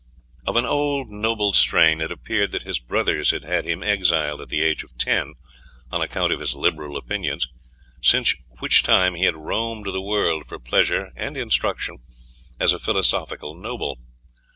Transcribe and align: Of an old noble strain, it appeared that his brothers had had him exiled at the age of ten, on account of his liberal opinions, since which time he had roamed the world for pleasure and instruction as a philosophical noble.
Of 0.47 0.55
an 0.55 0.65
old 0.65 1.09
noble 1.09 1.53
strain, 1.53 2.01
it 2.01 2.11
appeared 2.11 2.53
that 2.53 2.63
his 2.63 2.79
brothers 2.79 3.29
had 3.29 3.43
had 3.43 3.65
him 3.67 3.83
exiled 3.83 4.41
at 4.41 4.47
the 4.47 4.63
age 4.63 4.81
of 4.81 4.97
ten, 4.97 5.35
on 5.91 6.01
account 6.01 6.33
of 6.33 6.39
his 6.39 6.55
liberal 6.55 6.97
opinions, 6.97 7.47
since 8.01 8.33
which 8.61 8.81
time 8.81 9.13
he 9.13 9.25
had 9.25 9.37
roamed 9.37 9.85
the 9.85 10.01
world 10.01 10.47
for 10.47 10.57
pleasure 10.57 11.11
and 11.15 11.37
instruction 11.37 11.99
as 12.59 12.73
a 12.73 12.79
philosophical 12.79 13.53
noble. 13.53 13.99